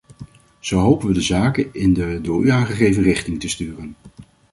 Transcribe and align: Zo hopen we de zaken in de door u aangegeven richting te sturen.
Zo 0.59 0.77
hopen 0.79 1.07
we 1.07 1.13
de 1.13 1.21
zaken 1.21 1.69
in 1.73 1.93
de 1.93 2.19
door 2.21 2.43
u 2.43 2.49
aangegeven 2.49 3.03
richting 3.03 3.39
te 3.39 3.49
sturen. 3.49 3.95